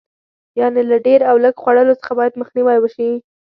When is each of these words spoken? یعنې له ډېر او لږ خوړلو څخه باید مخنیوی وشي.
یعنې 0.59 0.81
له 0.89 0.97
ډېر 1.05 1.19
او 1.29 1.35
لږ 1.43 1.55
خوړلو 1.61 1.93
څخه 2.01 2.11
باید 2.19 2.39
مخنیوی 2.41 2.77
وشي. 2.79 3.09